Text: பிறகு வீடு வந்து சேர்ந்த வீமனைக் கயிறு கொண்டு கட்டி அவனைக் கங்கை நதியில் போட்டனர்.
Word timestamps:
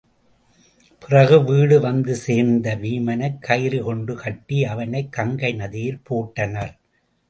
பிறகு 0.99 1.43
வீடு 1.43 1.79
வந்து 1.79 2.15
சேர்ந்த 2.15 2.75
வீமனைக் 2.75 3.39
கயிறு 3.39 3.83
கொண்டு 3.83 4.15
கட்டி 4.15 4.65
அவனைக் 4.65 5.11
கங்கை 5.11 5.53
நதியில் 5.53 6.01
போட்டனர். 6.09 6.73